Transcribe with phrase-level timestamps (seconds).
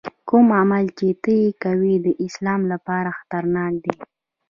[0.29, 3.93] کوم عمل چې ته یې کوې د اسلام لپاره خطرناک دی.